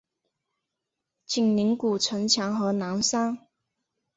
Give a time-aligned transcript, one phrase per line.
[1.27, 3.37] 紧邻古城墙和南山。